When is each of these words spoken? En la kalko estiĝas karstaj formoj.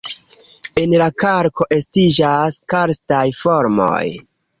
En 0.83 0.93
la 1.01 1.09
kalko 1.23 1.67
estiĝas 1.77 2.57
karstaj 2.75 3.21
formoj. 3.43 4.03